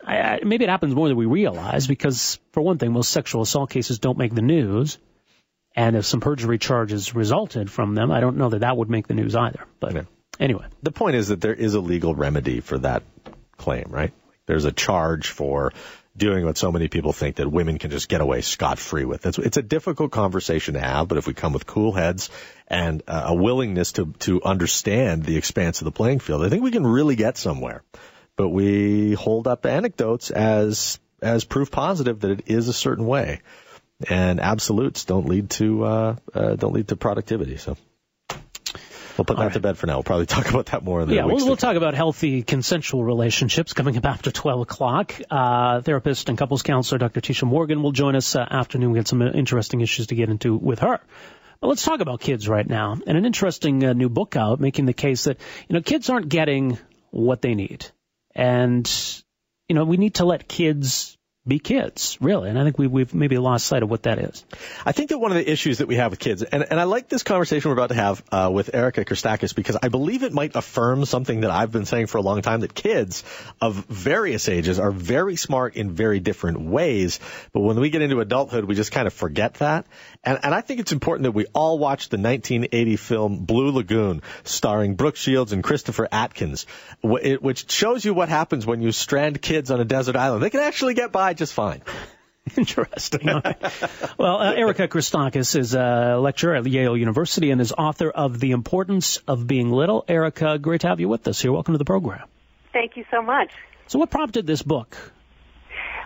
[0.08, 3.42] I, I, maybe it happens more than we realize because, for one thing, most sexual
[3.42, 4.98] assault cases don't make the news.
[5.76, 9.06] And if some perjury charges resulted from them, I don't know that that would make
[9.06, 9.64] the news either.
[9.78, 10.02] But yeah.
[10.40, 10.64] anyway.
[10.82, 13.02] The point is that there is a legal remedy for that
[13.58, 14.12] claim, right?
[14.46, 15.74] There's a charge for
[16.16, 19.26] doing what so many people think that women can just get away scot free with.
[19.26, 22.30] It's, it's a difficult conversation to have, but if we come with cool heads
[22.66, 26.62] and uh, a willingness to, to understand the expanse of the playing field, I think
[26.62, 27.82] we can really get somewhere.
[28.38, 33.40] But we hold up anecdotes as, as proof positive that it is a certain way.
[34.08, 37.56] And absolutes don't lead to, uh, uh, don't lead to productivity.
[37.56, 37.76] So.
[39.16, 39.52] We'll put All that right.
[39.54, 39.94] to bed for now.
[39.94, 43.02] We'll probably talk about that more in the Yeah, we'll, we'll talk about healthy consensual
[43.02, 45.14] relationships coming up after 12 o'clock.
[45.28, 47.20] Uh, therapist and couples counselor Dr.
[47.20, 48.92] Tisha Morgan will join us uh, afternoon.
[48.92, 51.00] We got some interesting issues to get into with her.
[51.60, 52.96] But let's talk about kids right now.
[53.04, 56.28] And an interesting uh, new book out making the case that, you know, kids aren't
[56.28, 56.78] getting
[57.10, 57.86] what they need.
[58.38, 58.88] And,
[59.68, 61.17] you know, we need to let kids
[61.48, 62.50] be kids, really.
[62.50, 64.44] And I think we, we've maybe lost sight of what that is.
[64.84, 66.84] I think that one of the issues that we have with kids, and, and I
[66.84, 70.32] like this conversation we're about to have uh, with Erica Christakis because I believe it
[70.32, 73.24] might affirm something that I've been saying for a long time that kids
[73.60, 77.20] of various ages are very smart in very different ways.
[77.52, 79.86] But when we get into adulthood, we just kind of forget that.
[80.24, 84.22] And, and I think it's important that we all watch the 1980 film Blue Lagoon
[84.44, 86.66] starring Brooke Shields and Christopher Atkins,
[87.02, 90.42] which shows you what happens when you strand kids on a desert island.
[90.42, 91.82] They can actually get by just fine.
[92.56, 93.26] Interesting.
[94.18, 98.52] well, uh, Erica Christakis is a lecturer at Yale University and is author of The
[98.52, 100.04] Importance of Being Little.
[100.08, 101.52] Erica, great to have you with us here.
[101.52, 102.26] Welcome to the program.
[102.72, 103.50] Thank you so much.
[103.86, 104.96] So, what prompted this book?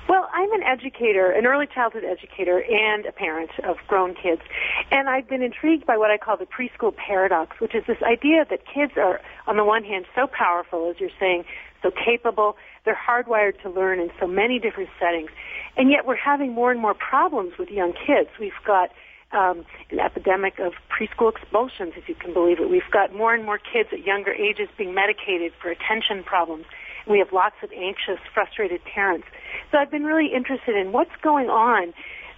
[0.09, 4.43] Well, I'm an educator, an early childhood educator, and a parent of grown kids.
[4.91, 8.45] And I've been intrigued by what I call the preschool paradox, which is this idea
[8.51, 11.45] that kids are, on the one hand, so powerful, as you're saying,
[11.83, 15.31] so capable, they're hardwired to learn in so many different settings.
[15.77, 18.31] And yet we're having more and more problems with young kids.
[18.39, 18.91] We've got
[19.33, 22.69] um, an epidemic of preschool expulsions, if you can believe it.
[22.69, 26.67] We've got more and more kids at younger ages being medicated for attention problems.
[27.09, 29.27] We have lots of anxious, frustrated parents.
[29.71, 31.95] So I've been really interested in what's going on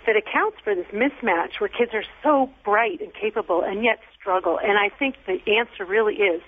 [0.07, 4.59] that accounts for this mismatch where kids are so bright and capable and yet struggle.
[4.63, 6.43] And I think the answer really is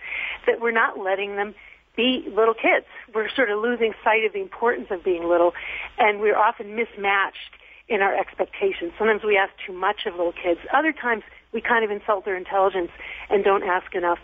[0.47, 1.55] that we're not letting them
[1.97, 2.87] be little kids.
[3.15, 5.53] We're sort of losing sight of the importance of being little,
[5.99, 7.57] and we're often mismatched
[7.89, 8.93] in our expectations.
[8.99, 10.61] Sometimes we ask too much of little kids.
[10.75, 12.91] Other times we kind of insult their intelligence
[13.31, 14.19] and don't ask enough.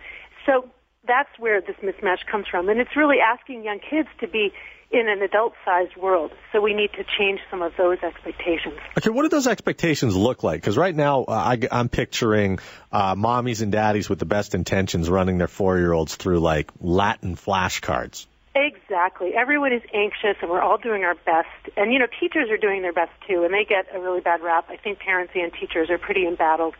[0.46, 0.68] So
[1.06, 2.68] that's where this mismatch comes from.
[2.68, 4.52] And it's really asking young kids to be
[4.90, 6.32] in an adult-sized world.
[6.52, 8.78] So we need to change some of those expectations.
[8.98, 10.60] Okay, what do those expectations look like?
[10.60, 12.58] Because right now uh, I, am picturing
[12.92, 18.26] uh, mommies and daddies with the best intentions running their four-year-olds through like Latin flashcards.
[18.54, 19.32] Exactly.
[19.34, 21.48] Everyone is anxious, and we're all doing our best.
[21.74, 24.42] And you know, teachers are doing their best too, and they get a really bad
[24.42, 24.66] rap.
[24.68, 26.74] I think parents and teachers are pretty embattled.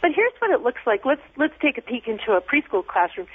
[0.00, 1.04] But here's what it looks like.
[1.04, 3.26] Let's let's take a peek into a preschool classroom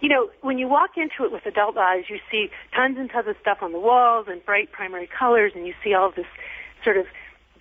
[0.00, 3.26] you know, when you walk into it with adult eyes, you see tons and tons
[3.28, 6.26] of stuff on the walls and bright primary colors, and you see all this
[6.84, 7.06] sort of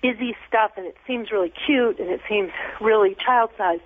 [0.02, 3.82] busy stuff, and it seems really cute and it seems really child-sized.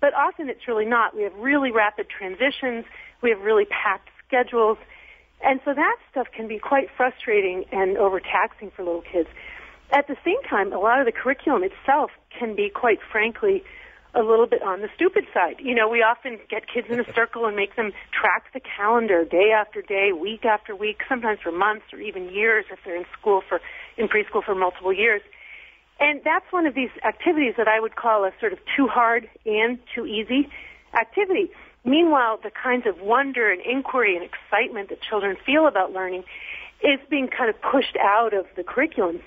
[0.00, 1.14] But often it's really not.
[1.14, 2.84] We have really rapid transitions.
[3.22, 4.78] We have really packed schedules.
[5.44, 9.28] And so that stuff can be quite frustrating and overtaxing for little kids.
[9.92, 13.62] At the same time, a lot of the curriculum itself can be quite frankly
[14.14, 15.56] a little bit on the stupid side.
[15.58, 19.24] You know, we often get kids in a circle and make them track the calendar
[19.24, 23.06] day after day, week after week, sometimes for months or even years if they're in
[23.18, 23.60] school for
[23.96, 25.22] in preschool for multiple years.
[25.98, 29.28] And that's one of these activities that I would call a sort of too hard
[29.46, 30.48] and too easy
[30.94, 31.50] activity.
[31.84, 36.24] Meanwhile, the kinds of wonder and inquiry and excitement that children feel about learning
[36.82, 39.20] is being kind of pushed out of the curriculum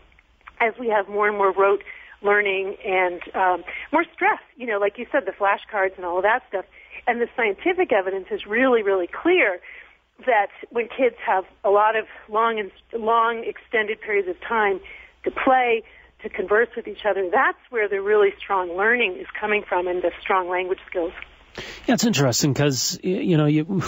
[0.59, 1.83] as we have more and more rote
[2.25, 4.39] learning and um, more stress.
[4.57, 6.65] You know, like you said, the flashcards and all of that stuff.
[7.07, 9.59] And the scientific evidence is really, really clear
[10.25, 14.79] that when kids have a lot of long and long extended periods of time
[15.23, 15.83] to play,
[16.23, 20.01] to converse with each other, that's where the really strong learning is coming from and
[20.01, 21.11] the strong language skills.
[21.87, 23.83] Yeah, it's interesting because you know you,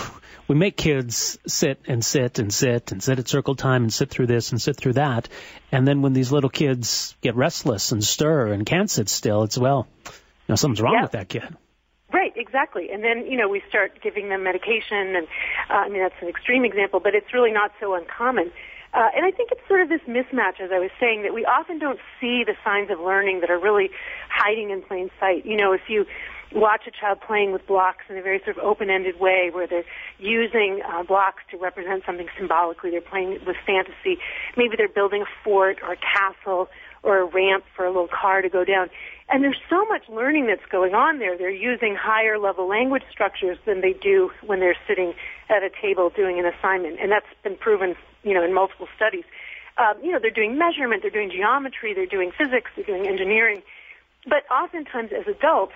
[0.47, 4.09] we make kids sit and sit and sit and sit at circle time and sit
[4.09, 5.27] through this and sit through that,
[5.71, 9.57] and then when these little kids get restless and stir and can't sit still, it's
[9.57, 10.11] well, you
[10.49, 11.01] know something's wrong yeah.
[11.01, 11.55] with that kid.
[12.13, 12.89] Right, exactly.
[12.91, 15.27] And then, you know, we start giving them medication, and
[15.69, 18.51] uh, I mean, that's an extreme example, but it's really not so uncommon.
[18.93, 21.45] Uh, and I think it's sort of this mismatch, as I was saying, that we
[21.45, 23.89] often don't see the signs of learning that are really
[24.29, 25.45] hiding in plain sight.
[25.45, 26.05] You know, if you
[26.53, 29.85] watch a child playing with blocks in a very sort of open-ended way where they're
[30.19, 32.91] using uh, blocks to represent something symbolically.
[32.91, 34.19] They're playing with fantasy.
[34.55, 36.69] Maybe they're building a fort or a castle
[37.03, 38.89] or a ramp for a little car to go down.
[39.29, 41.37] And there's so much learning that's going on there.
[41.37, 45.13] They're using higher level language structures than they do when they're sitting
[45.49, 46.99] at a table doing an assignment.
[46.99, 49.25] And that's been proven, you know, in multiple studies.
[49.77, 53.61] Um, you know, they're doing measurement, they're doing geometry, they're doing physics, they're doing engineering.
[54.25, 55.73] But oftentimes as adults,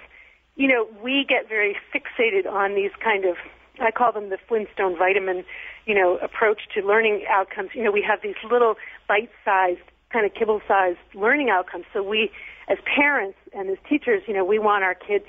[0.62, 3.36] you know, we get very fixated on these kind of,
[3.80, 5.44] I call them the Flintstone vitamin,
[5.88, 7.72] you know, approach to learning outcomes.
[7.74, 8.76] You know, we have these little
[9.08, 9.82] bite-sized,
[10.14, 11.86] kind of kibble-sized learning outcomes.
[11.94, 12.30] So we,
[12.70, 15.24] as parents and as teachers, you know, we want our kid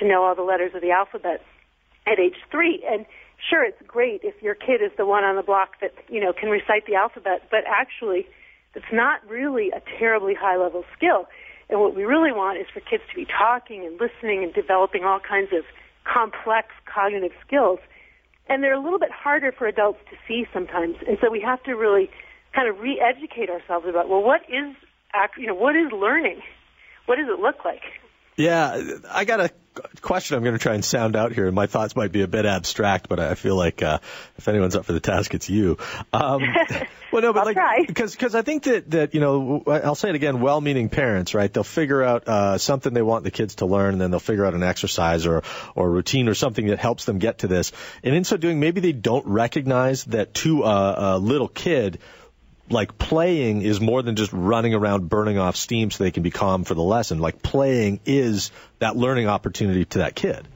[0.00, 1.44] to know all the letters of the alphabet
[2.04, 2.82] at age three.
[2.90, 3.06] And
[3.48, 6.32] sure, it's great if your kid is the one on the block that, you know,
[6.32, 8.26] can recite the alphabet, but actually,
[8.74, 11.28] it's not really a terribly high level skill.
[11.72, 15.04] And what we really want is for kids to be talking and listening and developing
[15.04, 15.64] all kinds of
[16.04, 17.78] complex cognitive skills.
[18.46, 20.96] And they're a little bit harder for adults to see sometimes.
[21.08, 22.10] And so we have to really
[22.54, 24.76] kind of re-educate ourselves about, well, what is,
[25.38, 26.42] you know, what is learning?
[27.06, 27.80] What does it look like?
[28.36, 29.50] Yeah, I got a
[30.00, 32.28] question I'm going to try and sound out here, and my thoughts might be a
[32.28, 33.98] bit abstract, but I feel like uh,
[34.38, 35.78] if anyone's up for the task, it's you.
[36.12, 36.42] Um,
[37.12, 40.10] well, no, but I'll like because because I think that that you know I'll say
[40.10, 41.52] it again, well-meaning parents, right?
[41.52, 44.46] They'll figure out uh, something they want the kids to learn, and then they'll figure
[44.46, 45.42] out an exercise or
[45.74, 47.72] or routine or something that helps them get to this.
[48.02, 51.98] And in so doing, maybe they don't recognize that to a, a little kid
[52.72, 56.30] like playing is more than just running around burning off steam so they can be
[56.30, 57.18] calm for the lesson.
[57.18, 60.46] Like playing is that learning opportunity to that kid.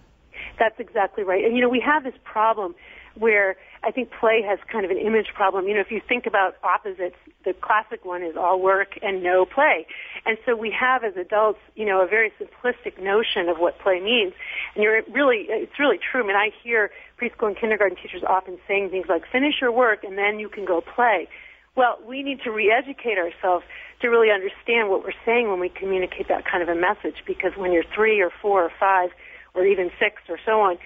[0.59, 1.45] That's exactly right.
[1.45, 2.75] And you know, we have this problem
[3.15, 5.67] where I think play has kind of an image problem.
[5.69, 9.47] You know, if you think about opposites, the classic one is all work and no
[9.47, 9.87] play.
[10.25, 14.01] And so we have as adults, you know, a very simplistic notion of what play
[14.01, 14.33] means.
[14.75, 16.25] And you're really, it's really true.
[16.25, 20.05] I mean, I hear preschool and kindergarten teachers often saying things like, finish your work
[20.05, 21.29] and then you can go play.
[21.77, 23.65] Well, we need to re-educate ourselves
[24.01, 27.53] to really understand what we're saying when we communicate that kind of a message because
[27.57, 29.11] when you're three or four or five
[29.55, 30.79] or even six or so on,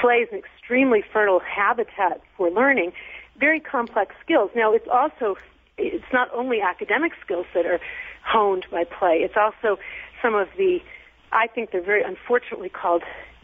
[0.00, 2.92] play is an extremely fertile habitat for learning
[3.38, 4.50] very complex skills.
[4.54, 5.36] Now, it's also,
[5.76, 7.80] it's not only academic skills that are
[8.24, 9.80] honed by play, it's also
[10.22, 10.78] some of the,
[11.32, 13.02] I think they're very unfortunately called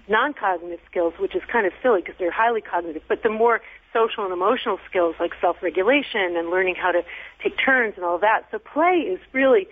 [0.09, 3.61] non-cognitive skills, which is kind of silly because they're highly cognitive, but the more
[3.97, 7.03] social and emotional skills like self-regulation and learning how to
[7.43, 8.41] take turns and all that.
[8.51, 9.65] So play is really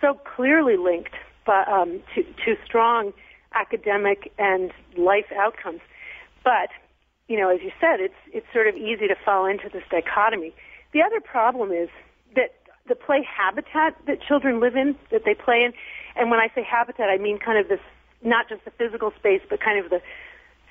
[0.00, 3.12] so clearly linked but, um, to, to strong
[3.54, 5.80] academic and life outcomes.
[6.42, 6.70] But,
[7.28, 10.52] you know, as you said, it's, it's sort of easy to fall into this dichotomy.
[10.92, 11.88] The other problem is
[12.34, 12.50] that
[12.88, 15.72] the play habitat that children live in, that they play in,
[16.16, 17.80] and when I say habitat, I mean kind of this,
[18.22, 20.00] not just the physical space, but kind of the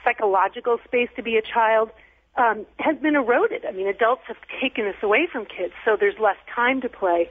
[0.04, 1.90] psychological space to be a child,
[2.38, 3.66] um, has been eroded.
[3.66, 7.30] I mean, adults have taken this away from kids, so there's less time to play.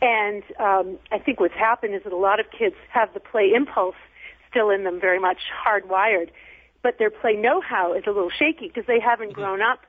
[0.00, 3.52] And um, I think what's happened is that a lot of kids have the play
[3.54, 3.96] impulse
[4.50, 6.30] still in them, very much hardwired,
[6.82, 9.40] but their play know-how is a little shaky because they haven't mm-hmm.
[9.40, 9.80] grown up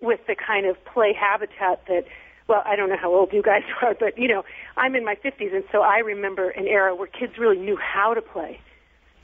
[0.00, 2.04] with the kind of play habitat that.
[2.46, 4.42] Well, I don't know how old you guys are, but you know,
[4.74, 8.14] I'm in my 50s, and so I remember an era where kids really knew how
[8.14, 8.58] to play.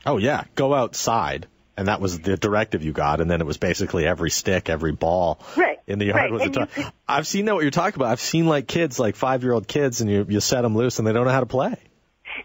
[0.05, 3.57] Oh yeah, go outside and that was the directive you got, and then it was
[3.57, 5.79] basically every stick, every ball right.
[5.87, 6.31] in the yard right.
[6.31, 6.93] was and a.
[7.07, 8.11] I've seen that what you're talking about.
[8.11, 10.99] I've seen like kids, like five year old kids, and you you set them loose,
[10.99, 11.75] and they don't know how to play.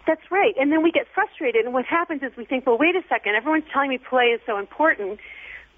[0.07, 0.55] That's right.
[0.59, 3.35] And then we get frustrated, and what happens is we think, well, wait a second,
[3.35, 5.19] everyone's telling me play is so important,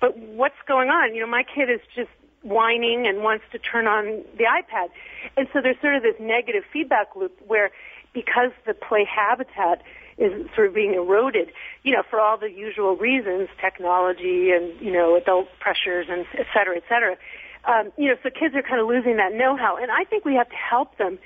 [0.00, 1.14] but what's going on?
[1.14, 2.10] You know, my kid is just
[2.42, 4.88] whining and wants to turn on the iPad,
[5.36, 7.70] and so there's sort of this negative feedback loop where
[8.14, 9.82] because the play habitat
[10.18, 11.52] is sort of being eroded,
[11.82, 16.46] you know, for all the usual reasons, technology and, you know, adult pressures and et
[16.52, 17.16] cetera, et cetera.
[17.64, 19.76] Um, you know, so kids are kind of losing that know-how.
[19.76, 21.18] And I think we have to help them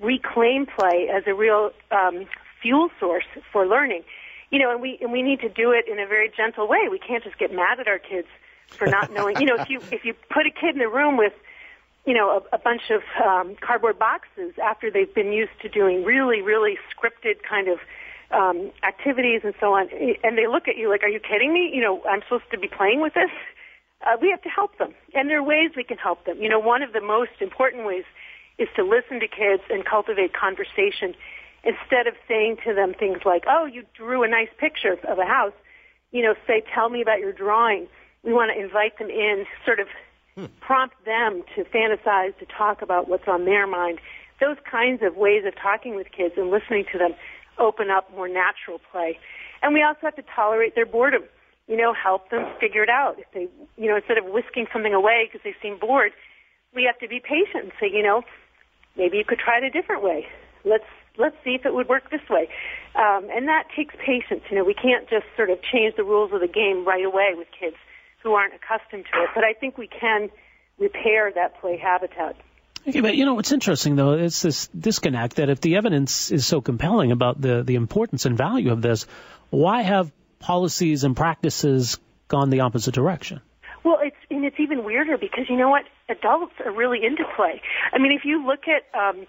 [0.00, 2.26] reclaim play as a real um,
[2.60, 4.02] fuel source for learning.
[4.50, 6.88] You know, and we and we need to do it in a very gentle way.
[6.88, 8.28] We can't just get mad at our kids
[8.68, 9.40] for not knowing.
[9.40, 11.32] you know, if you if you put a kid in a room with
[12.06, 16.04] you know, a, a bunch of um, cardboard boxes after they've been used to doing
[16.04, 17.78] really, really scripted kind of
[18.34, 19.88] um, activities and so on,
[20.22, 21.70] and they look at you like, "Are you kidding me?
[21.72, 23.30] You know, I'm supposed to be playing with this."
[24.04, 26.36] Uh, we have to help them, and there are ways we can help them.
[26.38, 28.04] You know, one of the most important ways
[28.58, 31.14] is to listen to kids and cultivate conversation
[31.62, 35.24] instead of saying to them things like, "Oh, you drew a nice picture of a
[35.24, 35.54] house."
[36.10, 37.88] You know, say, "Tell me about your drawing."
[38.22, 39.88] We want to invite them in, sort of
[40.34, 40.46] hmm.
[40.60, 44.00] prompt them to fantasize, to talk about what's on their mind.
[44.40, 47.14] Those kinds of ways of talking with kids and listening to them
[47.58, 49.18] open up more natural play.
[49.62, 51.24] And we also have to tolerate their boredom.
[51.66, 53.16] You know, help them figure it out.
[53.18, 53.48] If they,
[53.80, 56.12] you know, instead of whisking something away because they seem bored,
[56.74, 58.22] we have to be patient and say, you know,
[58.96, 60.26] maybe you could try it a different way.
[60.64, 60.84] Let's
[61.16, 62.48] let's see if it would work this way.
[62.94, 64.42] Um, and that takes patience.
[64.50, 67.32] You know, we can't just sort of change the rules of the game right away
[67.34, 67.76] with kids
[68.22, 69.30] who aren't accustomed to it.
[69.34, 70.30] But I think we can
[70.78, 72.36] repair that play habitat.
[72.86, 76.46] Okay, but you know what's interesting though is this disconnect that if the evidence is
[76.46, 79.06] so compelling about the the importance and value of this,
[79.50, 83.40] why have policies and practices gone the opposite direction?
[83.84, 85.84] Well, it's and it's even weirder because you know what?
[86.08, 87.62] Adults are really into play.
[87.92, 89.26] I mean, if you look at um,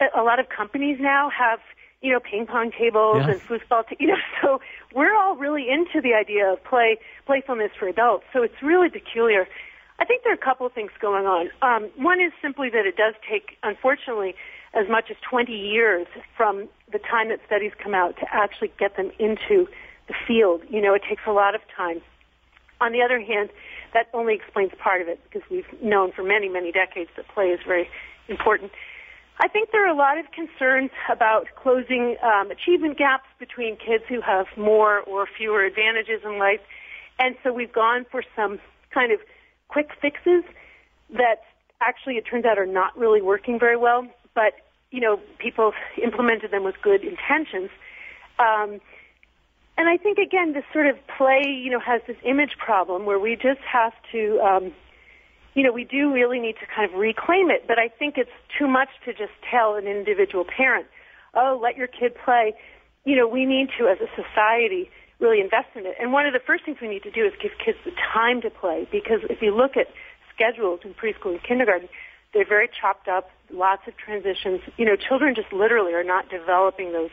[0.00, 1.60] a lot of companies now have
[2.00, 3.30] you know, ping pong tables yeah.
[3.30, 4.60] and foosball, t- you know, so
[4.94, 8.24] we're all really into the idea of play, playfulness for adults.
[8.32, 9.48] So it's really peculiar.
[9.98, 11.50] I think there are a couple of things going on.
[11.60, 14.34] Um, one is simply that it does take, unfortunately,
[14.74, 18.96] as much as 20 years from the time that studies come out to actually get
[18.96, 19.66] them into
[20.06, 20.62] the field.
[20.68, 22.00] You know, it takes a lot of time.
[22.80, 23.50] On the other hand,
[23.92, 27.46] that only explains part of it because we've known for many, many decades that play
[27.46, 27.88] is very
[28.28, 28.70] important.
[29.40, 34.04] I think there are a lot of concerns about closing um, achievement gaps between kids
[34.08, 36.60] who have more or fewer advantages in life.
[37.18, 38.58] And so we've gone for some
[38.92, 39.20] kind of
[39.68, 40.44] quick fixes
[41.10, 41.42] that
[41.80, 44.06] actually it turns out are not really working very well.
[44.34, 44.54] But,
[44.90, 47.70] you know, people implemented them with good intentions.
[48.38, 48.80] Um,
[49.76, 53.18] and I think, again, this sort of play, you know, has this image problem where
[53.18, 54.72] we just have to um,
[55.58, 58.30] you know, we do really need to kind of reclaim it, but I think it's
[58.56, 60.86] too much to just tell an individual parent,
[61.34, 62.54] oh, let your kid play.
[63.04, 64.88] You know, we need to, as a society,
[65.20, 65.94] really invest in it.
[66.00, 68.40] And one of the first things we need to do is give kids the time
[68.42, 69.88] to play, because if you look at
[70.34, 71.88] schedules in preschool and kindergarten,
[72.32, 74.60] they're very chopped up, lots of transitions.
[74.76, 77.10] You know, children just literally are not developing those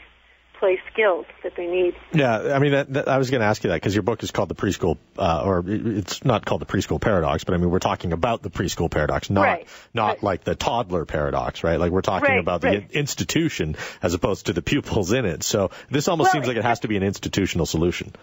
[0.60, 1.96] play skills that they need.
[2.14, 4.24] Yeah, I mean, that, that, I was going to ask you that because your book
[4.24, 7.70] is called the preschool, uh, or it's not called the preschool paradox, but I mean,
[7.70, 9.68] we're talking about the preschool paradox, not right.
[9.94, 10.24] not right.
[10.24, 11.80] like the toddler paradox, right?
[11.80, 12.40] Like we're talking right.
[12.40, 15.44] about the institution as opposed to the pupils in it.
[15.44, 18.14] So this almost well, seems like it has to be an institutional solution.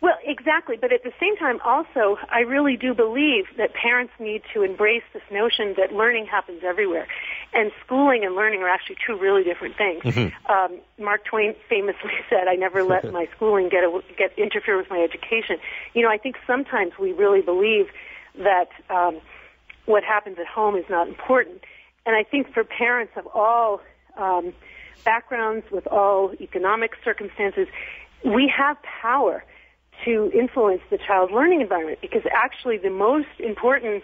[0.00, 0.76] Well, exactly.
[0.78, 5.02] But at the same time, also, I really do believe that parents need to embrace
[5.12, 7.06] this notion that learning happens everywhere.
[7.54, 10.02] And schooling and learning are actually two really different things.
[10.02, 10.52] Mm-hmm.
[10.52, 14.90] Um, Mark Twain famously said, I never let my schooling get, a, get interfere with
[14.90, 15.56] my education.
[15.94, 17.86] You know, I think sometimes we really believe
[18.36, 19.20] that um,
[19.86, 21.62] what happens at home is not important.
[22.06, 23.80] And I think for parents of all
[24.16, 24.52] um,
[25.04, 27.68] backgrounds, with all economic circumstances,
[28.24, 29.44] we have power
[30.04, 34.02] to influence the child's learning environment because actually the most important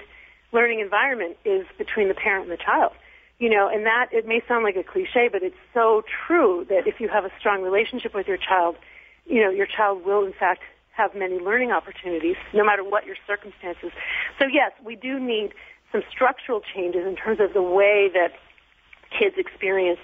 [0.53, 2.93] learning environment is between the parent and the child.
[3.39, 6.87] You know, and that, it may sound like a cliche, but it's so true that
[6.87, 8.77] if you have a strong relationship with your child,
[9.25, 10.61] you know, your child will in fact
[10.93, 13.93] have many learning opportunities no matter what your circumstances.
[14.39, 15.55] So yes, we do need
[15.91, 18.33] some structural changes in terms of the way that
[19.17, 20.01] kids experience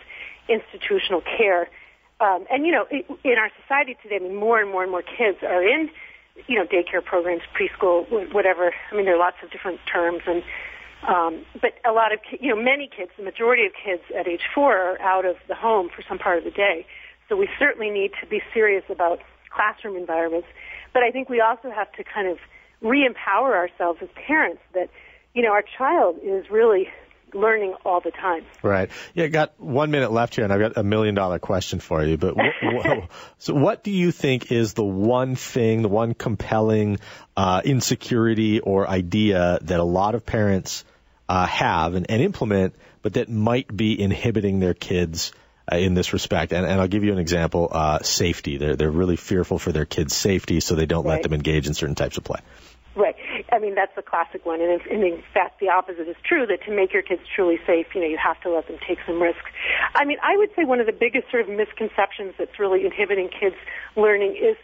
[0.49, 1.69] institutional care
[2.21, 5.03] um, and you know, in our society today, I mean, more and more and more
[5.03, 5.91] kids are in,
[6.47, 8.73] you know, daycare programs, preschool, whatever.
[8.91, 10.43] I mean, there are lots of different terms, and
[11.07, 14.43] um, but a lot of you know, many kids, the majority of kids at age
[14.55, 16.87] four are out of the home for some part of the day.
[17.29, 20.49] So we certainly need to be serious about classroom environments.
[20.93, 22.39] But I think we also have to kind of
[22.81, 24.91] re-empower ourselves as parents that,
[25.35, 26.89] you know, our child is really
[27.37, 28.45] learning all the time.
[28.63, 28.91] Right.
[29.15, 32.17] Yeah, got one minute left here, and I've got a million dollar question for you.
[32.17, 32.35] But
[33.39, 36.99] so, what do you think is the one thing, the one compelling
[37.37, 40.85] uh, insecurity or idea that a lot of parents
[41.29, 45.33] uh, have and, and, implement, but that might be inhibiting their kids'
[45.71, 46.53] uh, in this respect.
[46.53, 48.57] And, and I'll give you an example: uh, safety.
[48.57, 51.15] They're they're really fearful for their kids' safety, so they don't Right.
[51.15, 52.41] let them engage in certain types of play.
[52.95, 53.17] Right.
[53.57, 54.61] I mean, that's the classic one.
[54.61, 57.87] And, in- in fact, the opposite is true, that to make your kids truly safe,
[57.95, 59.51] you know, you have to let them take some risks.
[59.95, 63.31] I mean, I would say one of the biggest sort of misconceptions that's really inhibiting
[63.31, 63.57] kids
[63.97, 64.57] learning is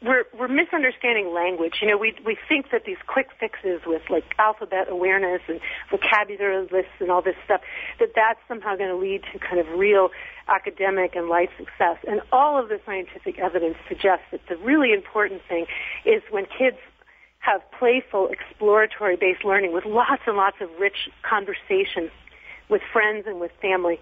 [0.00, 1.78] we're, we're misunderstanding language.
[1.82, 6.68] You know, we, we think that these quick fixes with like alphabet awareness and vocabulary
[6.70, 7.60] lists and all this stuff,
[7.98, 10.10] that that's somehow going to lead to kind of real
[10.46, 11.98] academic and life success.
[12.06, 15.66] And all of the scientific evidence suggests that the really important thing
[16.06, 16.78] is when kids
[17.50, 22.10] have playful, exploratory based learning with lots and lots of rich conversation
[22.68, 23.98] with friends and with family.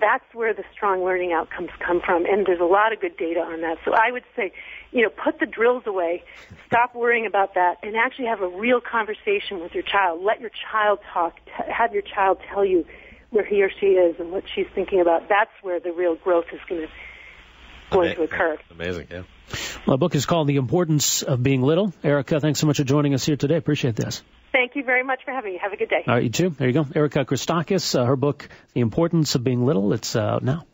[0.00, 3.40] That's where the strong learning outcomes come from, and there's a lot of good data
[3.40, 3.78] on that.
[3.84, 4.52] So I would say,
[4.92, 6.22] you know, put the drills away,
[6.66, 10.22] stop worrying about that, and actually have a real conversation with your child.
[10.22, 11.36] Let your child talk.
[11.46, 12.86] T- have your child tell you
[13.30, 15.28] where he or she is and what she's thinking about.
[15.28, 16.88] That's where the real growth is going to
[17.90, 18.58] going to occur.
[18.70, 19.22] Amazing, yeah.
[19.86, 21.92] My book is called The Importance of Being Little.
[22.04, 23.56] Erica, thanks so much for joining us here today.
[23.56, 24.22] Appreciate this.
[24.52, 25.58] Thank you very much for having me.
[25.62, 26.04] Have a good day.
[26.06, 26.50] All right, you too.
[26.50, 26.86] There you go.
[26.94, 29.92] Erica Christakis, uh, her book, The Importance of Being Little.
[29.92, 30.64] It's uh, out now.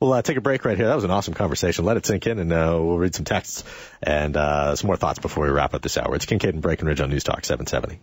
[0.00, 0.88] We'll uh, take a break right here.
[0.88, 1.86] That was an awesome conversation.
[1.86, 3.64] Let it sink in, and uh, we'll read some texts
[4.02, 6.14] and uh, some more thoughts before we wrap up this hour.
[6.14, 8.00] It's Kingkade and Breakenridge on News Talk 770.